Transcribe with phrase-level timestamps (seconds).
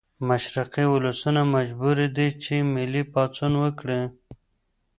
[0.27, 4.01] مشرقي ولسونه مجبوري دي چې ملي پاڅون وکړي.